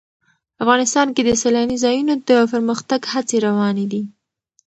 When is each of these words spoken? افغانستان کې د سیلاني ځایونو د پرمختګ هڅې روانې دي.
افغانستان 0.63 1.07
کې 1.15 1.21
د 1.25 1.29
سیلاني 1.41 1.77
ځایونو 1.83 2.13
د 2.29 2.31
پرمختګ 2.51 3.01
هڅې 3.13 3.37
روانې 3.47 3.85
دي. 3.91 4.03